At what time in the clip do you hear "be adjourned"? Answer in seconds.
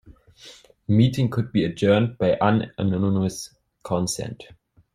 1.51-2.17